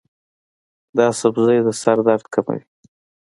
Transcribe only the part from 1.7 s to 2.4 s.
سر درد